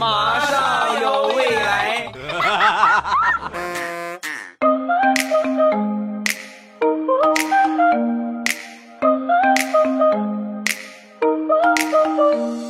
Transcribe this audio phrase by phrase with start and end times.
[0.00, 2.10] 马上有未来。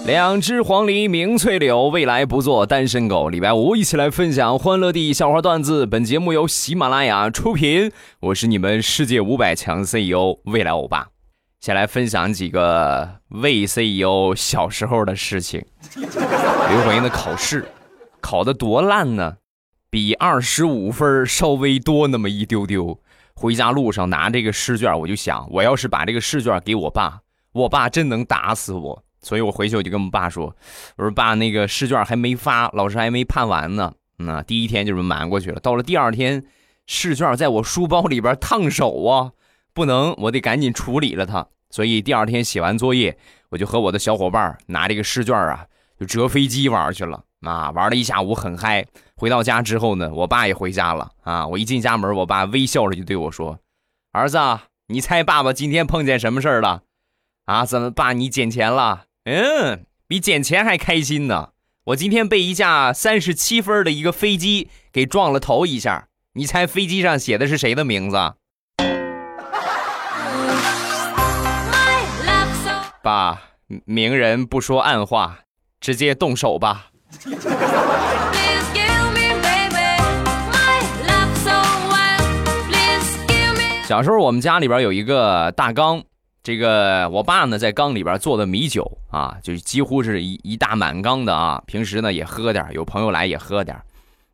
[0.07, 3.29] 两只黄鹂鸣翠柳，未来不做单身狗。
[3.29, 5.87] 礼拜五一起来分享欢乐地笑话段子。
[5.87, 11.07] 本节目由喜马拉雅出品，我是你们世界五百强 CEO 未来欧巴。
[11.61, 15.63] 先来分享几个魏 CEO 小时候的事情。
[15.95, 17.69] 有一回的，考试
[18.23, 19.37] 考的多烂呢，
[19.91, 22.99] 比二十五分稍微多那么一丢丢。
[23.35, 27.21] 回家路上拿这个试卷，我就想，我要是把这个试卷给我爸，
[27.53, 29.05] 我爸真能打死我。
[29.21, 30.57] 所以我回去我就跟我爸说
[30.97, 33.93] ：“我说爸，那个试卷还没发，老师还没判完呢。
[34.17, 35.61] 那第一天就这么瞒过去了。
[35.61, 36.43] 到了第二天，
[36.87, 39.33] 试卷在我书包里边烫手啊，
[39.73, 41.47] 不能，我得赶紧处理了它。
[41.71, 43.17] 所以第二天写完作业，
[43.51, 45.67] 我就和我的小伙伴拿这个试卷啊，
[45.99, 48.87] 就折飞机玩去了啊，玩了一下午很嗨。
[49.17, 51.47] 回到家之后呢，我爸也回家了啊。
[51.47, 53.59] 我一进家门，我爸微笑着就对我说
[54.13, 54.39] ：‘儿子，
[54.89, 56.83] 你猜爸爸今天碰见什么事儿了？
[57.45, 61.51] 啊，怎么爸你捡钱了？’嗯，比捡钱还开心呢！
[61.85, 68.17] 我今天被一架三十七分的一个飞机给撞了头一下，你猜飞机上写的是谁的名字？
[73.03, 73.41] 爸，
[73.87, 75.39] 明人不说暗话，
[75.81, 76.91] 直接动手吧。
[83.87, 86.03] 小时候我们家里边有一个大缸。
[86.43, 91.63] 这个我爸呢，在缸里边做的米酒啊，就几乎是一一大满缸的啊。
[91.67, 93.79] 平时呢也喝点，有朋友来也喝点。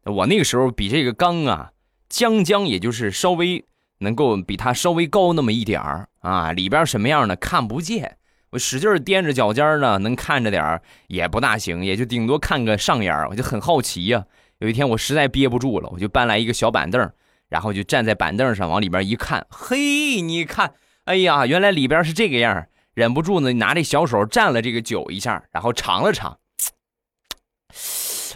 [0.04, 1.70] 我那个时候比这个缸啊，
[2.08, 3.64] 将将也就是稍微
[3.98, 6.52] 能够比它稍微高那么一点儿啊。
[6.52, 8.16] 里边什么样的看不见，
[8.50, 14.24] 我使劲踮着脚尖呢，能看着点儿也不大行，也就顶多看个上眼我就很好奇呀。
[14.58, 17.10] 有一天我实在憋不住了，我就搬来一个小板凳，
[17.48, 20.74] 然后就站在板凳上往里边一看，嘿，你看。
[21.04, 26.38] 哎呀，原来里边是这个样忍不住呢，拿这小手蘸了这个酒一下，然后尝了尝。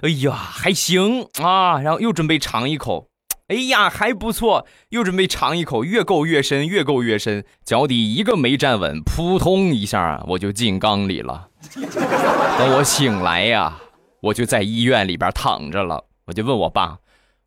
[0.03, 3.10] 哎呀，还行啊，然后又准备尝一口。
[3.51, 11.49] 哎呀，还不错，又准备尝一口，越够越深，越够越深，脚底一个没站稳，扑通一下我就进缸里了。
[11.75, 13.77] 等我醒来呀，
[14.21, 16.05] 我就在医院里边躺着了。
[16.27, 16.99] 我就问我爸，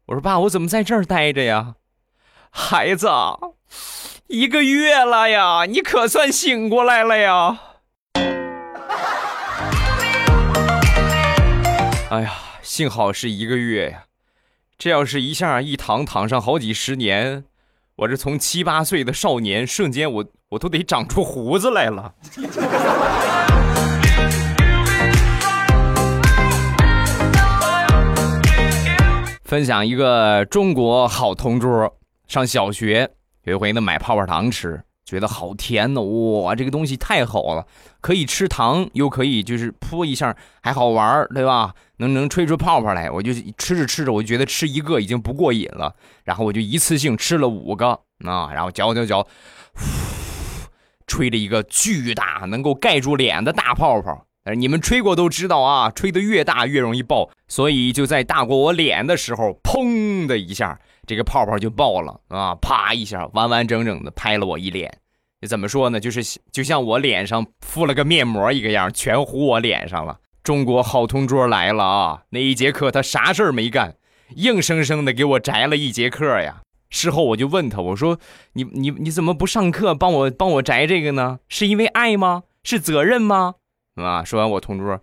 [0.08, 1.76] 我说爸，我怎么在这儿待着呀？
[2.52, 3.08] 孩子。
[4.28, 7.60] 一个月了呀，你可算醒过来了呀！
[12.12, 14.04] 哎呀，幸好是一个月呀，
[14.78, 17.46] 这要是一下一躺躺上好几十年，
[17.96, 22.14] 我这从七八岁的少年，瞬间我我都得长出胡子来了。
[29.44, 31.96] 分享一个中国好同桌，
[32.28, 33.10] 上小学。
[33.44, 34.82] 有一回呢，买泡泡糖吃，
[35.14, 37.66] 觉得好甜呢，哇，这个东西太好了，
[38.02, 41.76] 可以吃糖，又可以就是扑一下，还好玩对吧？
[41.98, 45.94] 能能吹出泡泡来，我就吃着吃着，我就觉得吃一个已经不过瘾了，
[46.24, 47.90] 然后我就一次性吃了五个
[48.26, 49.28] 啊，然后嚼嚼嚼，
[51.06, 54.26] 吹了一个巨大，能够盖住脸的大泡泡。
[54.46, 60.80] 但是你们吹过都知道啊，吹得越大越容易爆，所以就在大过我脸的时候，砰的一下。
[61.06, 62.56] 这个泡泡就爆了啊！
[62.56, 65.00] 啪一下，完完整整的拍了我一脸。
[65.48, 66.00] 怎么说呢？
[66.00, 70.20] 就是就像我脸上敷了个面膜一个样，全糊我脸上了。
[70.44, 72.24] 中国好同桌来了啊！
[72.30, 73.96] 那一节课他啥事儿没干，
[74.36, 76.62] 硬生生的给我摘了一节课呀。
[76.90, 78.20] 事后我就问他，我说
[78.54, 81.40] ：“你你你怎么不上课帮我帮我摘这个呢？
[81.48, 82.44] 是因为爱吗？
[82.64, 83.56] 是责任吗？”
[83.96, 84.24] 啊！
[84.24, 85.02] 说完我同桌，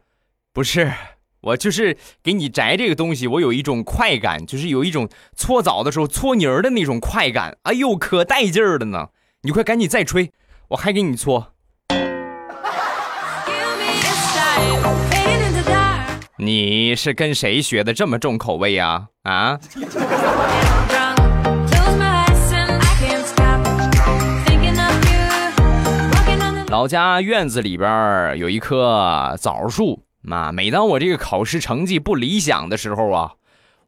[0.52, 0.92] 不是。
[1.40, 7.56] 我就是给你摘这个东西，我有一种快感，就是有一种搓澡的时候搓泥儿的那种快感。
[7.62, 9.08] 哎呦，可带劲儿的呢！
[9.42, 10.30] 你快赶紧再吹，
[10.68, 11.54] 我还给你搓。
[16.36, 19.06] 你是跟谁学的这么重口味呀？
[19.22, 19.58] 啊？
[26.68, 30.02] 老家院子里边有一棵枣树。
[30.20, 33.32] 妈，每当我这个考试成绩不理想的时候啊，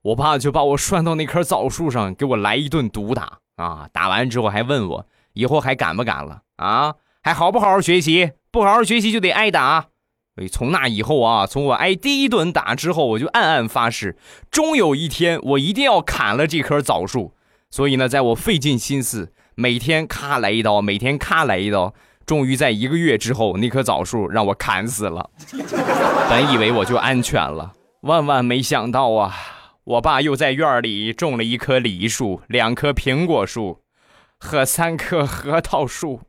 [0.00, 3.86] 我爸就把我拴到那棵枣树上，给我来一顿毒打啊！
[3.92, 6.94] 打完之后还问我以后还敢不敢了啊？
[7.22, 8.32] 还好不好好学习？
[8.50, 9.86] 不好好学习就得挨打。
[10.34, 14.16] 所以从那以后啊，从我挨第一顿打之后，我就暗暗发誓，
[14.50, 17.34] 终有一天我一定要砍了这棵枣树。
[17.70, 21.94] 所以呢，在我费尽心思，每天咔来一刀，每天咔来一刀。
[22.24, 25.30] 终于在一个月之后，那棵枣树让我砍死了。
[26.30, 29.34] 本以为我就安全了，万万没想到啊，
[29.84, 33.80] 我爸又在院里种了一棵梨树、两棵苹果树
[34.44, 36.22] 和三棵核桃树。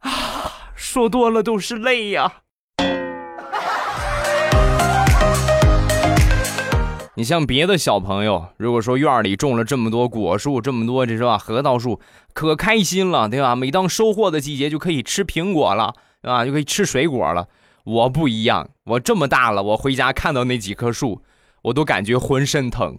[0.00, 2.42] 啊，说多了都是泪呀。
[7.16, 11.38] 你像别的小朋友，如果说院里种了这么多果树，这么多这是吧？
[11.38, 11.98] 核桃树，
[12.34, 13.56] 可开心了，对吧？
[13.56, 16.44] 每当收获的季节，就可以吃苹果了，对吧？
[16.44, 17.48] 就可以吃水果了。
[17.84, 21.22] 我不一样，我这么大了，我回家看到那几棵树，
[21.62, 22.98] 我都感觉浑身疼。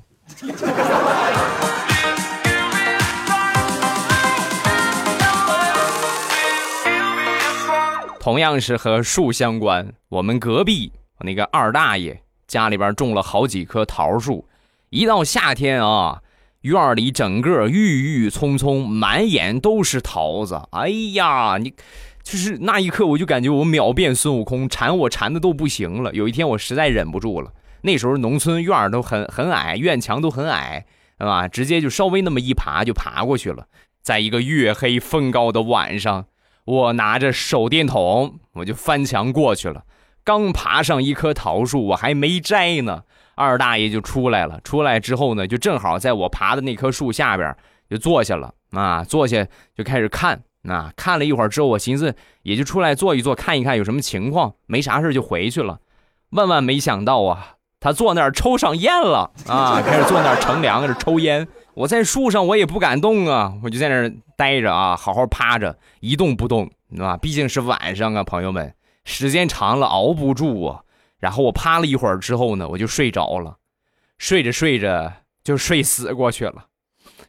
[8.22, 10.92] 同样是和树相关，我们隔壁
[11.22, 12.22] 那个二大爷。
[12.46, 14.48] 家里边种了好几棵桃树，
[14.92, 16.22] 一到夏天啊，
[16.62, 20.62] 院里整个郁郁葱葱，满眼都是桃子。
[20.70, 21.74] 哎呀，你
[22.22, 26.14] 就是那一刻，我就感觉我秒变孙悟空，馋我馋的都不行了。
[26.14, 27.52] 有一天我实在忍不住了，
[27.82, 30.86] 那时候农村院都很很矮，院墙都很矮，
[31.18, 31.48] 啊？
[31.48, 33.66] 直接就稍微那么一爬就爬过去了。
[34.04, 36.26] 在一个月黑风高的晚上，
[36.66, 39.84] 我拿着手电筒，我就翻墙过去了。
[40.24, 43.02] 刚爬上一棵桃树，我还没摘呢，
[43.36, 44.60] 二大爷就出来了。
[44.64, 47.56] 出来之后呢，就正好在我爬的那棵树下边
[47.90, 50.94] 就坐下了啊，坐下就开始看啊。
[50.96, 55.80] 看了一会儿之后，我寻思也就出来坐一坐，看一看有什么情况，没啥事就回去了。
[56.30, 61.48] 万万没想到啊，他坐那儿抽上烟了啊，开始坐那儿乘凉开始抽烟。
[61.74, 66.70] 我在树上我也不敢动啊，我就在那儿待着啊，好好趴着一动不动，
[67.00, 67.16] 啊？
[67.16, 68.74] 毕竟是晚上啊，朋友们。
[69.06, 70.82] 时间长了熬不住啊，
[71.18, 73.56] 然后我趴了一会儿之后呢，我就睡着了，
[74.18, 75.14] 睡着睡着
[75.44, 76.66] 就睡死过去了，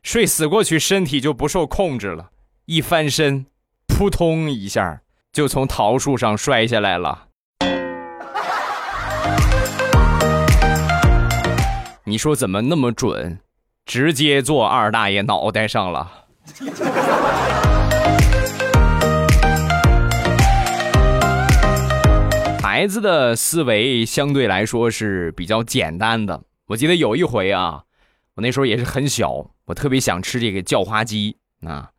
[0.03, 2.31] 睡死过去身体就不受控制了，
[2.67, 3.47] 一翻身，
[3.87, 5.03] 扑通一下
[5.33, 7.29] 就从桃树上摔下来了。
[12.05, 13.39] 你说怎么那么准？
[13.85, 16.27] 直接坐二大爷脑袋上了。
[22.63, 26.43] 孩子的思维相对来说是比较简单的。
[26.69, 27.83] 我记得有一回啊，
[28.37, 31.37] 我那时候也是很小，我特别想吃这个叫花鸡
[31.67, 31.91] 啊，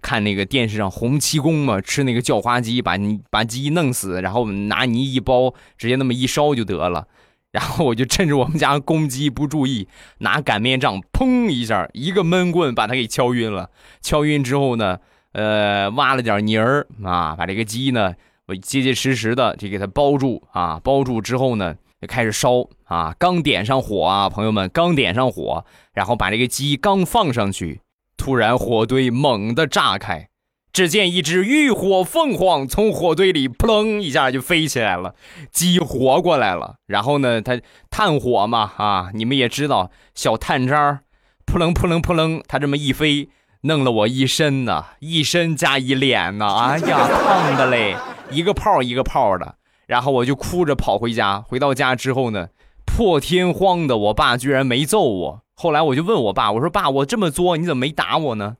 [0.00, 7.06] 看那个电视上洪七公嘛，吃那个叫花鸡，把你把鸡弄死，然后拿泥一包，直接那么一烧就得了。
[7.52, 9.86] 然后我就趁着我们家公鸡不注意，
[10.18, 13.70] 拿擀面杖砰一下，一个闷棍把它给敲晕了。
[14.00, 14.98] 敲晕之后呢，
[15.32, 18.14] 呃，挖了点泥儿啊，把这个鸡呢。
[18.46, 23.14] 我结结实实的就给它包住啊，包住之后呢，就开始烧啊。
[23.16, 25.64] 刚点上火啊，朋友们，刚点上火，
[25.94, 27.80] 然后把这个鸡刚放上去，
[28.16, 30.28] 突然火堆猛地炸开，
[30.72, 35.14] 只见一只浴火凤凰从火堆里扑棱一下就飞起来了，
[35.50, 36.76] 鸡活过来了。
[36.86, 37.60] 然后呢，它
[37.90, 41.02] 炭火嘛啊，你们也知道，小炭渣
[41.44, 43.28] 扑棱扑棱扑棱，它这么一飞，
[43.62, 47.94] 弄了我一身呐，一身加一脸呐，哎呀，烫的嘞。
[48.30, 51.42] 一个泡一个泡的，然后我就哭着跑回家。
[51.46, 52.48] 回到家之后呢，
[52.86, 55.42] 破天荒的，我爸居然没揍我。
[55.54, 58.56] 后来我就问我爸，我说：“爸，我这么作，你怎么没打我呢？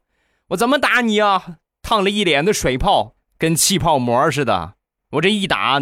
[0.49, 1.57] 我怎么打你啊？
[1.83, 4.75] 烫了一脸的水泡，跟气泡膜似的。
[5.11, 5.81] 我这一打，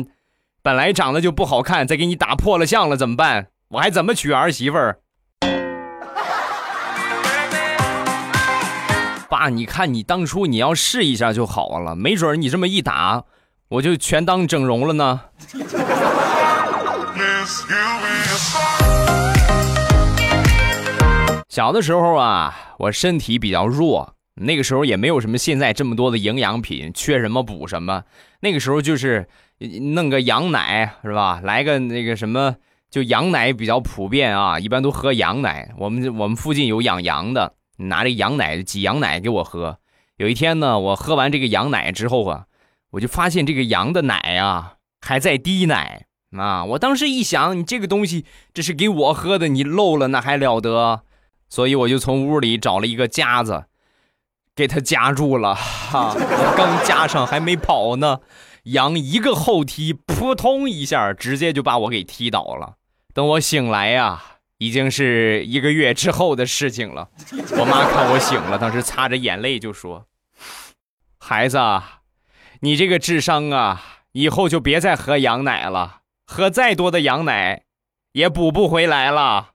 [0.62, 3.49] 本来长得就不好看，再给你打破了相了，怎么办？
[3.69, 4.99] 我还怎么娶儿媳妇儿？”
[9.28, 13.25] 爸，你看你当初你要试一下就好了，没准你这么一打。
[13.69, 15.21] 我就全当整容了呢。
[21.49, 28.04] 小的时候啊，我身体比较弱，那个时候也没有什么现在这么多的营养品，缺什么补什么。
[28.40, 29.28] 那个时候就是
[29.94, 31.40] 弄个羊奶是吧？
[31.42, 32.56] 来个那个什么，
[32.90, 35.73] 就羊奶比较普遍啊，一般都喝羊奶。
[35.78, 39.78] 我们我们附近有养羊的，拿这羊奶挤羊奶给我喝。
[40.16, 42.47] 有一天呢，我喝完这个羊奶之后啊。
[42.92, 46.06] 我就发现这个羊的奶啊还在滴奶
[46.37, 46.64] 啊！
[46.64, 51.02] 我当时一想，你这个东西这是给我喝的，你漏了那还了得？
[51.49, 53.66] 所以我就从屋里找了一个夹子，
[54.54, 55.54] 给他夹住了。
[55.54, 58.21] 哈，我 刚夹上还没跑呢，
[58.64, 62.75] 羊一个后踢，扑通一下，直接就把我给踢倒了。
[63.14, 64.23] 等我醒来呀，
[64.59, 67.09] 已经是一个月之后的事情了。
[67.59, 70.07] 我妈看我醒了，当时擦着眼泪就说
[71.19, 71.59] ：“孩子。”
[72.62, 77.62] 你这个智商啊，以后就别再喝羊奶了，喝再多的羊奶，
[78.12, 79.52] 也补不回来了。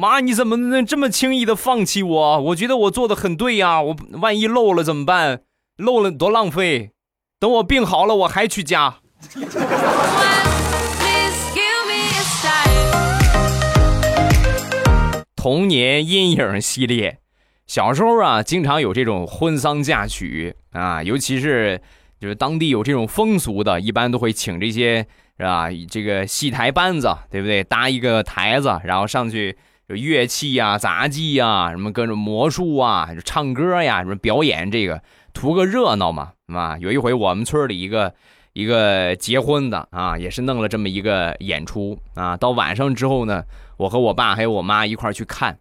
[0.00, 2.40] 妈，你怎么能这么轻易的放弃我？
[2.40, 5.40] 我觉得我做的很对呀，我万一漏了怎么办？
[5.76, 6.92] 漏了多浪费。
[7.40, 8.98] 等我病好了，我还去加。
[15.34, 17.18] 童年阴影系列，
[17.66, 21.82] 小时候啊，经常有这种婚丧嫁娶啊，尤其是
[22.20, 24.98] 就是当地有这种风俗的，一般都会请这些
[25.38, 25.68] 是吧？
[25.90, 27.64] 这个戏台班子，对不对？
[27.64, 35.02] 搭一个台子，然后上去有乐器呀、杂技呀，什么各种魔术啊、唱歌呀，什么表演，这个
[35.32, 36.76] 图个热闹嘛，啊。
[36.78, 38.14] 有一回我们村里一个
[38.52, 43.42] 一个结婚的啊，也是弄了这么一个演出啊，到晚上之后呢。
[43.78, 45.60] 我和我爸还有我妈一块去看，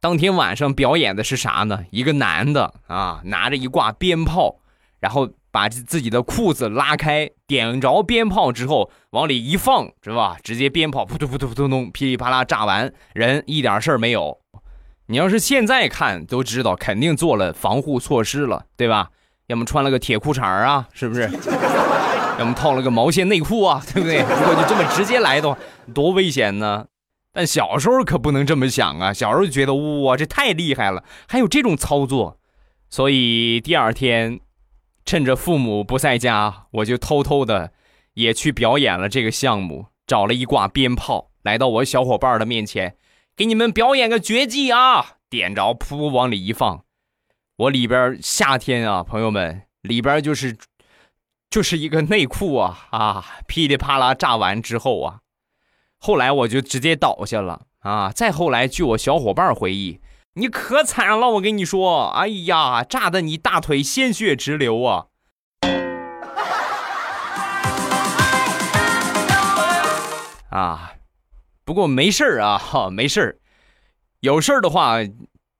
[0.00, 1.86] 当天晚上表演的是啥呢？
[1.90, 4.60] 一个男的啊，拿着一挂鞭炮，
[5.00, 10.36] 然后把自己的裤子拉开，点着鞭炮之后往里一放，是吧？
[10.42, 14.38] 直接鞭炮扑通扑通扑通通，噼里啪啦炸完，人一点事儿没有。
[15.06, 19.10] 你要是现在看都知道，肯定做了防护措施了，对吧？
[19.46, 21.22] 要么穿了个铁裤衩啊，是不是？
[22.38, 24.18] 要么套了个毛线内裤啊，对不对？
[24.18, 25.58] 如果就这么直接来的话，
[25.94, 26.86] 多危险呢！
[27.32, 29.12] 但小时候可不能这么想啊！
[29.12, 32.38] 小时候觉得哇，这太厉害了，还有这种操作。
[32.90, 34.40] 所以第二天，
[35.08, 37.72] 趁着父母不在家，我就偷偷的
[38.12, 42.94] 也去表演了这个项目，找了一挂鞭炮，来到我小伙伴的面前，
[43.34, 45.16] 给你们表演个绝技啊！
[45.30, 46.84] 点着，噗，往里一放，
[47.56, 50.54] 我里边夏天啊，朋友们，里边就是
[51.48, 55.20] 就是一个内裤啊啊，噼里啪啦炸完之后啊。
[55.96, 58.12] 后来我就直接倒下了啊！
[58.14, 60.02] 再后来，据我小伙伴回忆，
[60.38, 65.06] 你可惨了，我跟你说，哎呀，炸的你大腿鲜血直流啊！
[70.50, 70.92] 啊，
[71.64, 73.36] 不过没事儿啊，哈，没事儿。
[74.20, 74.98] 有事儿的话，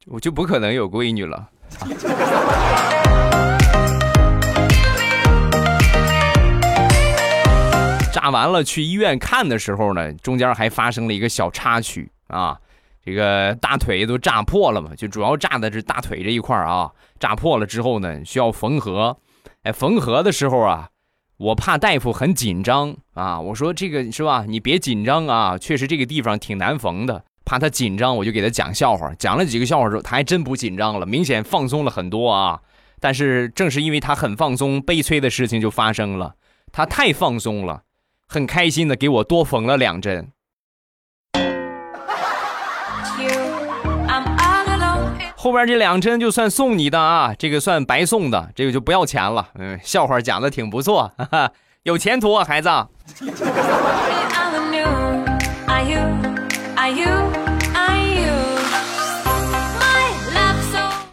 [0.06, 1.48] 我就不可能有闺女了。
[8.12, 12.56] 炸完了去医院看的时候呢，中间还发生了一个小插曲啊，
[13.04, 19.16] 这个大腿都炸破了嘛，就主要炸的是大腿这一块啊，炸破了之后呢，需要缝合。
[19.62, 20.88] 哎，缝合的时候啊，
[21.38, 24.44] 我怕大夫很紧张啊，我说这个是吧？
[24.46, 32.60] 你别紧张啊，确实这个地方挺难缝的，怕他紧张，我就给他讲笑话，讲了几个笑话之后，他还真不紧张了，明显放松了很多啊。
[33.00, 36.34] 但是正是因为他很放松，悲催的事情就发生了，
[36.72, 37.82] 他太放松了。
[38.28, 40.32] 很开心的给我多缝了两针，
[45.40, 49.50] 后边这两针就算送你的啊，这个算白送的，这个就不要钱了。
[49.54, 51.52] 嗯，笑话讲的挺不错，哈哈，
[51.84, 52.68] 有前途啊，孩子。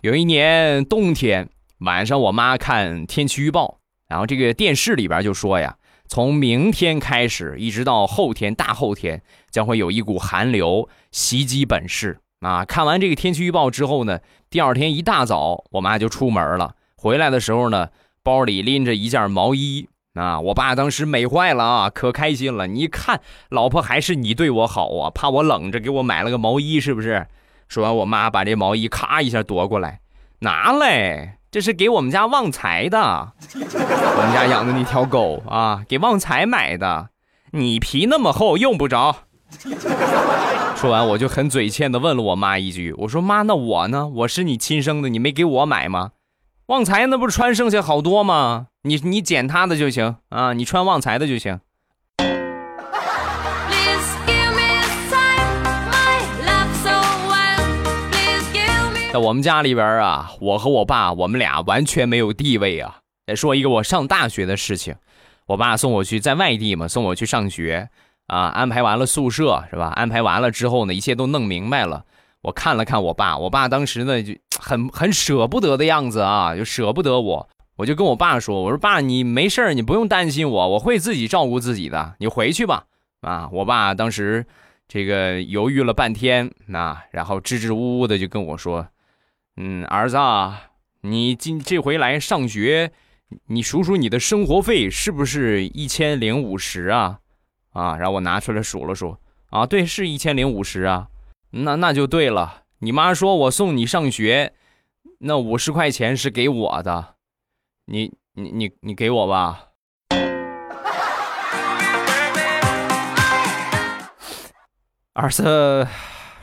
[0.02, 1.48] 有一年冬天
[1.82, 3.78] 晚上，我妈看天气预报，
[4.10, 5.76] 然后这个电视里边就说呀。
[6.08, 12.64] 从明天开始，一直到后天、大后天，将会有一股寒流袭击本市啊！
[12.64, 14.20] 看完这个天气预报之后呢，
[14.52, 16.76] 第二天一大早，我妈就出门了。
[16.96, 17.90] 回来的时候呢，
[18.22, 20.40] 包里拎着一件毛衣啊！
[20.40, 22.68] 我爸当时美坏了啊，可开心了。
[22.68, 27.26] 你看，老婆还是你对我好啊，怕我冷着，给我买了个毛衣，是不是？
[27.68, 30.02] 说完，我妈把这毛衣咔一下夺过来，
[30.42, 31.40] 拿来。
[31.50, 37.10] 这是给我们家旺财的，我们家养的那条狗啊，给旺财买的。
[37.52, 39.16] 你皮那么厚，用不着。
[40.76, 44.08] 说完，我就很嘴欠的问了我妈一句：“我说妈，那我呢？
[44.08, 46.12] 我是你亲生的，你没给我买吗？
[46.68, 48.68] 旺财那不是穿剩下好多吗？
[48.84, 51.60] 你你捡他的就行啊，你穿旺财的就行。”
[59.14, 62.98] 在我们家里边啊，我和我爸，我们俩完全没有地位啊。
[63.26, 64.96] 再说一个我上大学的事情，
[65.48, 67.90] 我爸送我去在外地嘛，送我去上学
[68.28, 69.88] 啊，安排完了宿舍是吧？
[69.96, 72.06] 安排完了之后呢，一切都弄明白了。
[72.42, 77.50] 我看了看我爸，我爸当时呢就很很舍不得的样子啊，就舍不得我。
[77.78, 82.86] 我就跟我爸说：“我说爸，你没事你不用担心我，我会自己照顾自己的，你回去吧。”
[83.22, 84.46] 啊，我爸当时
[84.88, 88.88] 这个犹豫了半天，那然后支支吾吾的就跟我说。
[89.58, 90.62] 嗯，儿子，啊
[91.02, 92.92] 你今这回来上学，
[93.48, 97.20] 你数数你的生活费是不是一千零五十啊？
[97.76, 99.18] 啊，然后我拿出来数了数，
[99.50, 101.08] 啊，对，是一千零五十啊。
[101.52, 102.62] 那那就对了。
[102.80, 104.54] 你妈说我送你上学，
[105.20, 107.16] 那五十块钱是给我的，
[107.88, 109.66] 你你你你给我吧。
[115.12, 115.86] 儿子，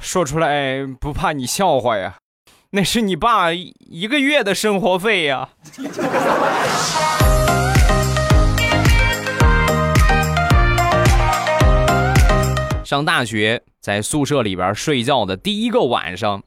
[0.01, 2.17] 说出来不怕你笑话呀。
[2.71, 5.49] 那是你爸一个月的生活费呀。
[12.93, 16.43] 上大学在宿舍里边睡觉的第一个晚上，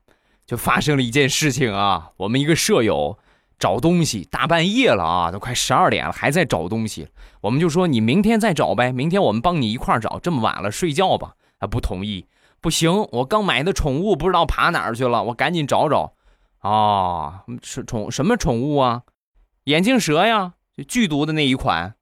[0.46, 2.12] 就发生了一件事情啊。
[2.18, 3.18] 我们一个舍友
[3.58, 7.08] 找东西，大半夜了啊，都快十二点了，还在找东西。
[7.42, 10.20] 我们就说你明天再找呗，明天我们帮你一块找。
[10.20, 11.34] 这么晚了，睡觉吧。
[11.60, 12.28] 他不同意，
[12.62, 16.14] 不行，我刚买的宠物不知道爬哪儿去了，我赶紧找找。
[16.60, 19.02] 啊，是宠什么宠物啊？
[19.64, 21.96] 眼镜蛇呀，就剧毒的那一款。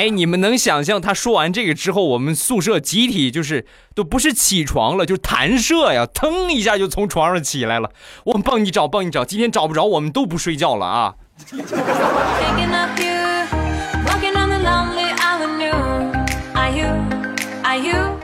[0.00, 7.90] 哎，你们能想象他说完这个之后，我们宿舍集体就是都不是起床了，就是弹射呀，腾一下就从床上起来了。
[8.24, 11.16] 我们帮你找，帮你找，今天找不着，我们都不睡觉了啊！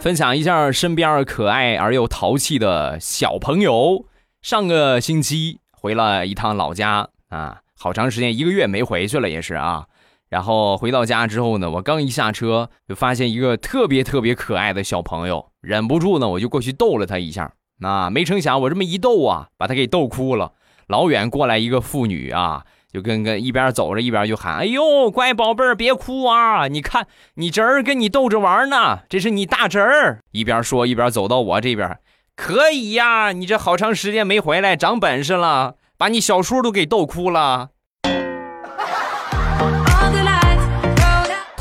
[0.01, 4.07] 分享一下身边可爱而又淘气的小朋友。
[4.41, 9.85] 上个星期回了一趟老家啊，好长时间，一个月没回去了，也是啊。
[10.29, 17.53] 然后回到家之后呢，我刚一下车就发现一个特别特别可爱的小朋友，忍不住呢，我就过去逗了他一下。
[17.79, 20.53] 那没成想我这么一逗啊，把他给逗哭了。
[20.89, 26.69] 老远过来一个妇女啊，就跟跟一边走着一边就喊：“哎呦，乖宝贝儿，别哭啊！
[26.69, 31.99] 你看你侄儿跟你逗着玩呢，这是你大侄儿。”一边说一边走到我这边，
[32.35, 37.71] 可以呀，你这好长时间没回来，长本事了，把你小叔都给逗哭了。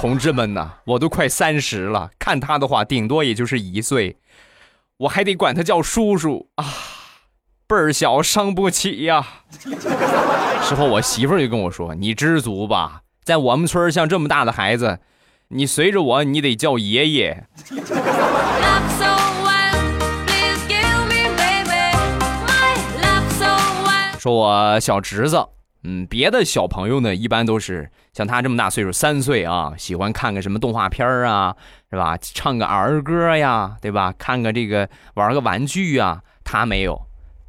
[0.06, 4.18] 同志们呐，我都快三十了，看他的话，顶多也就是一岁，
[4.98, 6.64] 我还得管他叫叔叔啊，
[7.66, 9.26] 辈儿小伤不起呀。
[10.62, 15.00] 事后我媳妇儿就跟我说：“你知足吧，在我们村像这么大的孩子，
[15.48, 17.48] 你随着我，你得叫爷爷。”
[24.20, 25.44] 说我小侄子。
[25.88, 31.56] 嗯，别的小朋友呢，一般都是像他这么大岁数，三岁啊，喜欢看个什么动画片啊，
[31.92, 32.18] 是吧？
[32.20, 34.12] 唱个儿歌呀，对吧？
[34.18, 36.22] 看个这个，玩个玩具啊。
[36.44, 37.00] 他没有，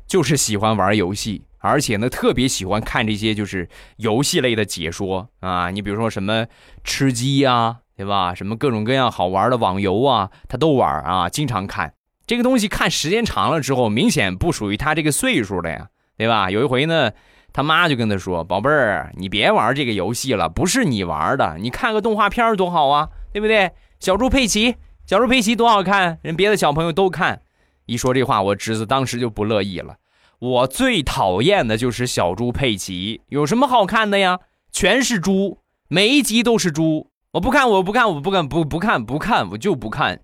[0.06, 5.70] 就是喜欢玩游戏，而且呢，特别喜欢看这些就是游戏类的解说啊。
[5.70, 6.46] 你比如说什么
[6.84, 8.34] 吃鸡呀，对吧？
[8.34, 11.94] 什么各种各样好玩的网游啊，他都玩啊，经常看。
[12.26, 16.50] 这个东西看时间长了之后，明显不属于他这个岁数的呀，对吧？
[16.50, 17.12] 有一回呢。
[17.56, 23.72] 他妈就跟他说：“宝贝儿，你别玩这个游戏了，不是你玩的，你看个动画片多好啊，对不对？
[23.98, 27.40] 小猪佩奇，小猪佩奇多好看，人别的小朋友都看。”
[27.86, 29.96] 一说这话，我侄子当时就不乐意了。
[30.38, 34.40] 我最讨厌的就是小猪佩奇，有什么好看的呀？
[34.70, 37.10] 全是猪，每一集都是猪。
[37.32, 40.20] 我不看，我不看，我不看，不不看，不看，我就不看。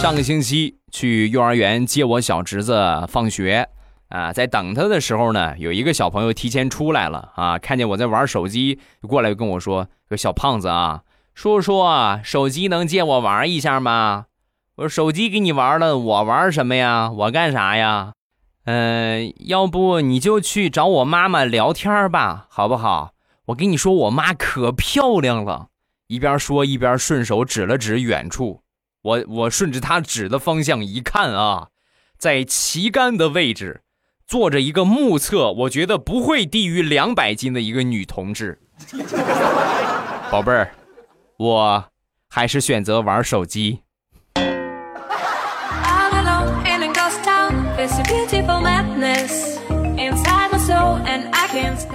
[0.00, 3.68] 上个星期去幼儿园接我小侄子放学，
[4.08, 11.02] 啊，在等他的时候呢，有一个小朋友提前出来了啊，看见我在玩手机，就过来跟我说：“个小胖子啊，
[11.34, 14.26] 叔叔啊，手机能借我玩一下吗？”
[14.76, 17.10] 我说：“手机给你玩了，我玩什么呀？
[17.10, 18.12] 我干啥呀？
[18.66, 23.14] 嗯，要不你就去找我妈妈聊天吧，好不好？
[23.46, 25.66] 我跟你说，我妈可漂亮了。”
[26.06, 28.62] 一边说一边顺手指了指远处。
[29.02, 31.68] 我我顺着他指的方向一看啊，
[32.18, 33.82] 在旗杆的位置
[34.26, 38.60] 坐着一个目测我觉得不会低于两百斤的一个女同志。
[40.30, 40.70] 宝贝儿，
[41.38, 41.84] 我
[42.28, 43.80] 还是选择玩手机。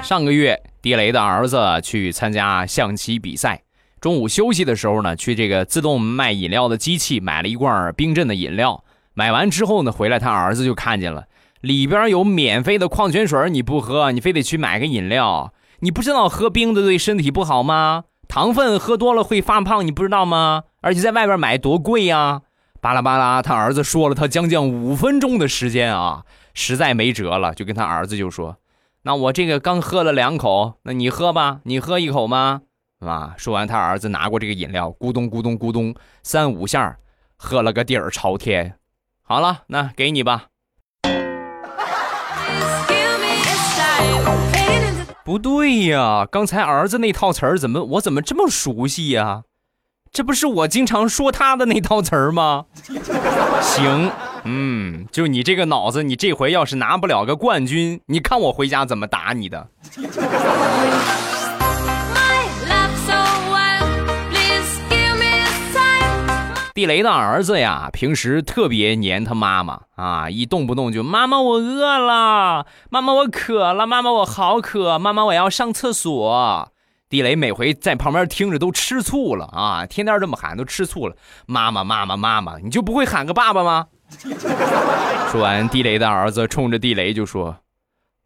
[0.02, 3.62] 上个月，地雷的儿子去参加象棋比赛。
[4.04, 8.84] 中午休息的时候呢，去这个自动卖饮料的机器买了一罐冰镇的饮料。
[9.13, 11.24] 买完之后呢，回来他儿子就看见了，
[11.62, 15.54] 里边有免费的矿泉水，你不喝，你非得去买个饮料。
[15.80, 18.04] 你不知道喝冰的对身体不好吗？
[18.28, 20.63] 糖分喝多了会发胖，你不知道吗？
[20.82, 22.42] 而且在外边买多贵呀！
[22.82, 28.58] 巴拉巴拉，他儿子说了他将近五分钟的时间啊，实在没辙了，就跟他儿子就说
[29.04, 32.63] ：“那我这个刚喝了两口，那你喝吧，你喝一口吗？”
[33.08, 33.34] 啊！
[33.38, 36.98] 说完，他儿子拿过这个饮料，咕咚咕咚咕咚三五下，
[37.38, 38.76] 喝了个底儿朝天。
[39.22, 40.46] 好了，那给你吧。
[45.24, 49.44] 不对呀，刚才儿子那套词儿怎么我怎么这么熟悉呀？
[50.12, 52.66] 这不是我经常说他的那套词儿吗？
[53.62, 54.12] 行，
[54.44, 59.70] 嗯，就你这个脑子，你这回要是拿不了个冠军，你看我回家怎么打你的。
[66.74, 76.72] 地雷的儿子呀，平时特别黏他妈妈啊，一动不动就妈妈我饿了，妈妈我渴了，妈妈我好渴，妈妈我要上厕所。
[77.10, 81.16] 地雷每回在旁边听着都吃醋了啊，天天这么喊都吃醋了。
[81.46, 83.90] 妈妈妈妈妈妈，你就不会喊个爸爸吗？
[85.32, 87.58] 说完，地雷的儿子冲着地雷就说：“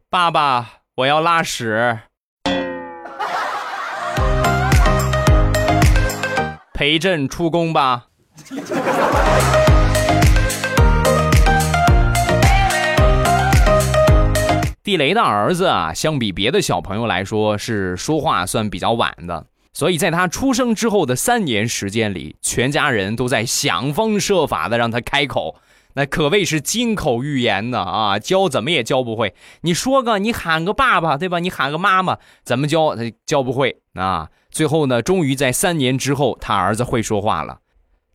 [0.10, 2.00] 爸爸，我要拉屎。”
[6.74, 8.07] 陪朕出宫吧。
[14.84, 25.58] 地雷的儿子啊，相比别的小朋友来说，是说话算比较晚的，所以在他出生之后的三年时间里，全家人都在想方设法的让他开口，
[25.96, 29.36] 那可谓是金口玉言呢啊，教怎么也教不会。
[29.62, 31.40] 你说个，你喊个爸爸，对吧？
[31.40, 34.30] 你喊个妈妈，怎么教他教不会啊？
[34.50, 37.58] 最后呢，终于在三年之后，他儿子会说话了。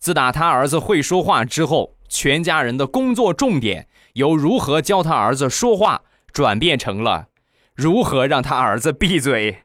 [0.03, 6.03] 自打他儿子会说话之后，全家人的工作重点由如何教他儿子说话。
[6.33, 7.27] 转变成了
[7.75, 9.59] 如何让他儿子闭嘴。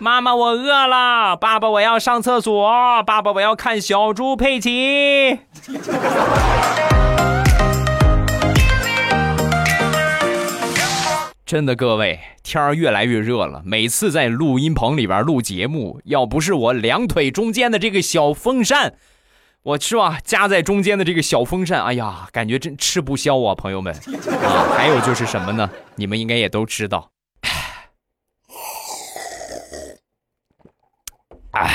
[0.00, 1.36] 妈妈，我饿了。
[1.36, 2.68] 爸爸，我要上厕所。
[3.04, 5.38] 爸爸，我要看小猪佩奇。
[11.46, 13.62] 真的，各位，天儿越来越热了。
[13.64, 18.94] 每次在录音棚里边录节目，要不是我两腿中间的这个小风扇。
[19.62, 23.94] 我是吧，夹在中间的这个小风扇，哎呀，感觉真吃不消啊，朋友们
[24.42, 24.66] 啊！
[24.76, 25.70] 还有就是什么呢？
[25.94, 27.12] 你们应该也都知道，
[31.52, 31.70] 哎，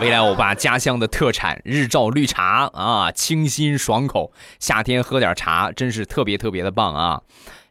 [0.00, 7.20] 未来欧巴家乡的特产日照绿茶啊，清新爽口，夏天喝点茶真是特别特别的棒啊！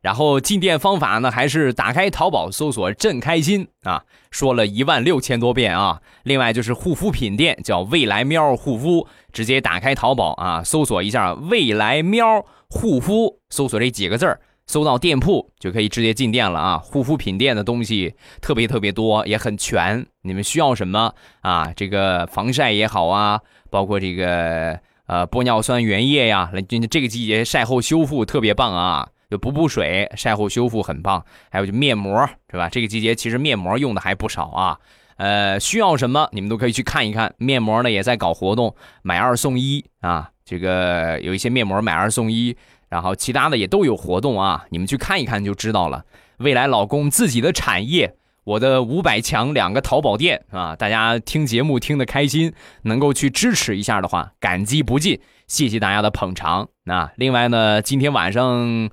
[0.01, 6.01] 然后进店方法呢，还是打开淘宝搜索“朕开心”啊，说了一万六千多遍啊。
[6.23, 16.77] 另外就是护肤品店叫未来喵护肤，直接打开淘宝啊，搜索一下“未来喵护肤”，搜索这几个字儿，搜到店铺就可以直接进店了啊。
[16.77, 20.05] 护肤品店的东西特别特别多，也很全。
[20.21, 21.73] 你们需要什么啊？
[21.75, 29.09] 这个防晒也好啊，包括这个呃玻尿酸原液呀，来这个季节晒后修复特别棒啊。
[29.29, 31.21] 就补补水，晒后修复很棒。
[31.51, 32.69] 还有就面膜，是吧？
[32.69, 34.79] 这个季节其实面膜用的还不少啊。
[35.17, 37.33] 呃，需要什么你们都可以去看一看。
[37.37, 40.29] 面膜呢也在搞活动，买二送一啊。
[40.45, 42.55] 这个有一些面膜买二送一，
[42.89, 44.65] 然后其他的也都有活动啊。
[44.69, 46.03] 你们去看一看就知道了。
[46.37, 55.19] 未来老公自己的产业，我的五百强两个淘宝店啊，大家听节目听得开心，能够去支持一下的话，感激不尽。
[55.47, 56.69] 谢谢大家的捧场。
[56.83, 58.89] 那另外呢，今天晚上。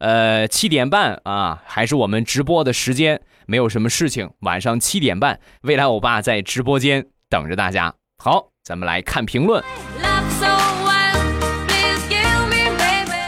[0.00, 4.30] 呃，七点半啊，还是我们直播的时间，没有什么事情。
[4.42, 7.92] 晚上七点半，未来欧巴在直播间等着大家。
[8.16, 9.60] 好，咱们来看评论。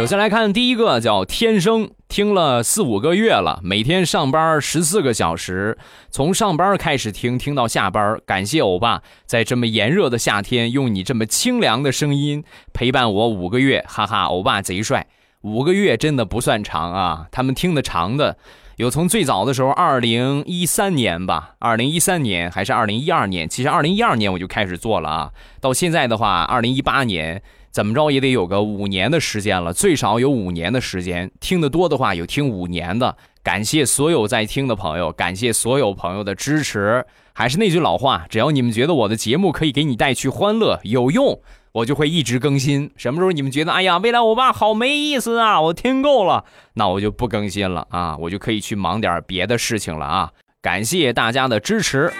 [0.00, 5.76] 首先来看第一个，叫天生，听了四五个月了，每天上班十四个小时，
[6.08, 8.18] 从上班开始听，听到下班。
[8.24, 15.06] 感谢欧巴在这么炎热的夏天，用你这么清凉的声音陪伴我五个月，哈哈，欧巴贼帅。
[15.42, 17.26] 五个月真的不算长啊！
[17.30, 18.38] 他们听的长的，
[18.76, 23.46] 有从最早的时候，二零一三年吧，二零一三年还是二零一二年？
[23.46, 25.30] 其实二零一二年我就开始做了啊。
[25.60, 31.30] 到现在的话，二零一八年怎么着也得有个五年的时间了，最少有五年的时间。
[31.40, 33.16] 听得多的话，有听五年的。
[33.42, 37.06] 感谢所有在听的朋友，感谢所有朋友的支持。
[37.32, 41.40] 还是那句老话，只要你们觉得我的节目可以给你带去欢乐，有用。
[41.72, 50.30] 我就会一直更新，什么时候你们觉得哎呀，未来我爸好没意思啊，我听够了，那我就不更新了啊，我就可以去忙点别的事情了啊。
[50.60, 52.12] 感谢大家的支持，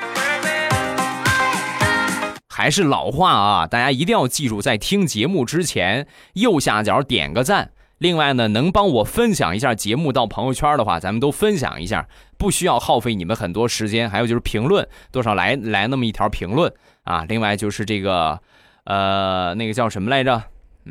[2.51, 7.71] 还是老话啊，大家一定要记住，在听节目之前右下角点个赞。
[7.99, 14.11] 另外呢，能帮我分享一下节目到朋友圈的话，咱们都分享一下，不需要耗费你们很多时间。
[14.11, 16.71] 还有就是评论，多少来来那么一条评论
[17.05, 17.25] 啊。
[17.29, 18.41] 另外就是这个。
[18.85, 20.43] 呃，那个叫什么来着？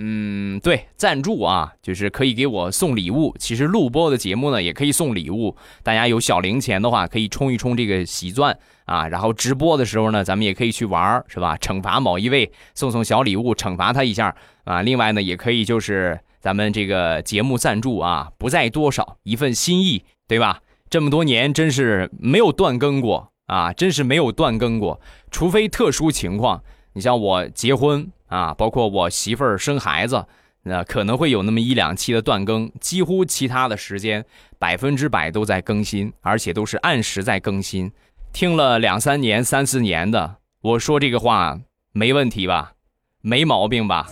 [0.01, 3.35] 嗯，对，赞助啊，就是可以给我送礼物。
[3.37, 5.57] 其实录播的节目呢，也可以送礼物。
[5.83, 9.09] 大家有小零钱的话，可以充一充这个喜钻啊。
[9.09, 11.57] 然后直播的时候呢，咱们也可以去玩是吧？
[11.57, 14.33] 惩罚某一位，送送小礼物，惩罚他一下
[14.63, 14.81] 啊。
[14.81, 20.61] 另外呢，也可以就是咱们这个节目赞助啊，不在多少，一份心意，对吧？
[20.89, 26.63] 这么多年真是没有断更过啊，真是没有断更过，除非特殊情况。
[26.93, 30.25] 你像我结婚啊，包括我媳妇儿生孩子，
[30.63, 34.25] 那可能会有那么一两期的断更，几乎其他的时间
[34.57, 37.91] 百分之百都在更新，而且都是按时在更新。
[38.31, 41.59] 听了两三年、三四年的，我说这个话
[41.91, 42.73] 没问题吧？
[43.21, 44.07] 没毛病吧？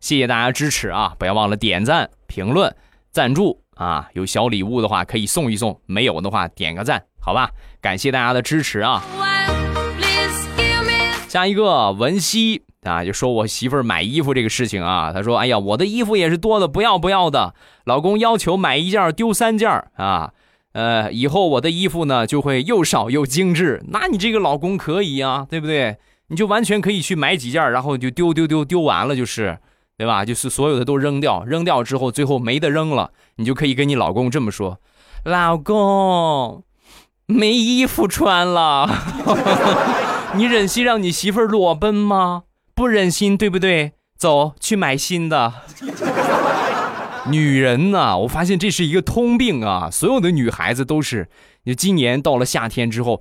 [0.00, 1.14] 谢谢大家支持啊！
[1.18, 2.74] 不要忘了点赞、评论、
[3.10, 4.08] 赞助啊！
[4.12, 7.50] 有小礼物的话可以送一送，没有的话点个赞，好吧？
[7.80, 9.02] 感谢大家的支持啊！
[11.28, 20.32] 下一个文熙啊，就说我媳妇儿买衣服这个事情啊，她说：“哎呀，我的衣服也是多的不要不要的，老公要求买一件丢三件啊，
[20.72, 23.84] 呃，以后我的衣服呢就会又少又精致。
[23.88, 25.98] 那你这个老公可以啊，对不对？
[26.28, 29.58] 你就完全可以去买几件，然后就丢丢丢丢完了就是，
[29.98, 30.24] 对吧？
[30.24, 34.78] 就是所有的都扔掉，扔掉之后最后没得扔了，你就可以跟你老公这么说：
[35.24, 36.64] 老公，
[37.26, 38.88] 没衣服穿了。
[40.34, 42.44] ”你忍心让你媳妇儿裸奔吗？
[42.74, 43.92] 不忍心，对不对？
[44.16, 45.52] 走去买新的。
[47.30, 51.28] 女人呐，我发现这是一个通病啊，所有的女孩子都是。
[51.64, 53.20] 你今年到了夏天之后，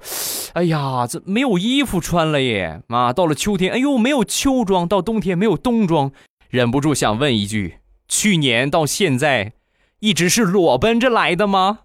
[0.53, 2.81] 哎呀，这没有衣服穿了耶！
[2.87, 6.11] 啊，到了秋天，哎呦，没有秋装；到冬天没有冬装，
[6.49, 9.53] 忍不住想问一句：去年到现在，
[9.99, 11.79] 一直是裸奔着来的吗？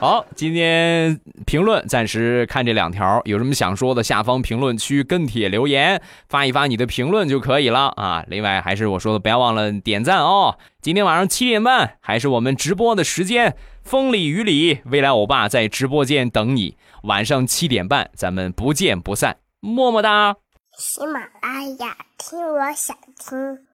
[0.00, 8.24] 好，今天评论暂时看这两条，有什么想说的，下方评论区跟帖留言，发一发你的评论就可以了啊。
[8.28, 10.56] 另外，还是我说的，不要忘了点赞哦。
[10.80, 16.76] 今天晚上七点半还是我们直播的时间，风里雨里，未来欧巴在直播间等你。
[17.02, 20.36] 晚上七点半，咱们不见不散，么么哒。
[20.76, 23.67] 喜马拉雅，听我想听。